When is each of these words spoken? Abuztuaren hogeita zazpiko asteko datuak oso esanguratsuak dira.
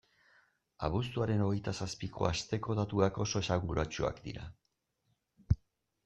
Abuztuaren 0.85 1.41
hogeita 1.47 1.73
zazpiko 1.83 2.27
asteko 2.29 2.75
datuak 2.79 3.19
oso 3.25 3.41
esanguratsuak 3.45 4.23
dira. 4.29 4.47